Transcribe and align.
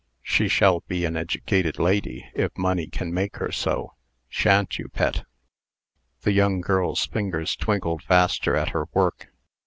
She 0.23 0.47
shall 0.47 0.79
be 0.87 1.05
an 1.05 1.15
educated 1.15 1.77
lady, 1.77 2.25
if 2.33 2.57
money 2.57 2.87
can 2.87 3.13
make 3.13 3.35
her 3.35 3.51
so. 3.51 3.93
Sha'n't 4.29 4.79
you, 4.79 4.89
Pet?" 4.89 5.25
The 6.21 6.31
young 6.33 6.59
girl's 6.59 7.05
fingers 7.05 7.55
twinkled 7.55 8.01
faster 8.01 8.55
at 8.55 8.69
her 8.69 8.87
work. 8.95 9.27